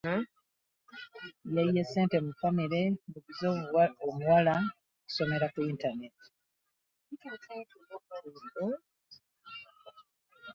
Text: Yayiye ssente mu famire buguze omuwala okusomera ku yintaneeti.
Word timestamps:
Yayiye 1.55 1.83
ssente 1.85 2.17
mu 2.25 2.31
famire 2.39 2.81
buguze 3.11 3.45
omuwala 4.07 4.55
okusomera 5.03 5.45
ku 5.53 5.59
yintaneeti. 5.65 6.27